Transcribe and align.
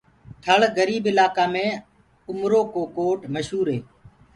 ٿݪ 0.43 0.61
گريب 0.77 1.03
الآڪآ 1.11 1.45
مي 1.53 1.67
اُمر 2.29 2.51
ڪو 2.73 2.81
ڪوٽ 2.97 3.19
مشهوري 3.33 3.77